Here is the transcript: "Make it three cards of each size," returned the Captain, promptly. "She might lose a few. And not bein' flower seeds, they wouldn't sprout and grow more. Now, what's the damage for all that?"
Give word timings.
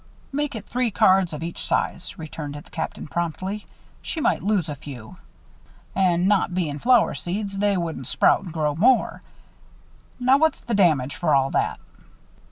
"Make 0.31 0.55
it 0.55 0.65
three 0.65 0.89
cards 0.89 1.31
of 1.31 1.43
each 1.43 1.63
size," 1.63 2.17
returned 2.17 2.55
the 2.55 2.63
Captain, 2.63 3.05
promptly. 3.05 3.67
"She 4.01 4.19
might 4.19 4.41
lose 4.41 4.67
a 4.67 4.73
few. 4.73 5.17
And 5.93 6.27
not 6.27 6.55
bein' 6.55 6.79
flower 6.79 7.13
seeds, 7.13 7.59
they 7.59 7.77
wouldn't 7.77 8.07
sprout 8.07 8.41
and 8.41 8.51
grow 8.51 8.73
more. 8.73 9.21
Now, 10.19 10.39
what's 10.39 10.61
the 10.61 10.73
damage 10.73 11.15
for 11.17 11.35
all 11.35 11.51
that?" 11.51 11.79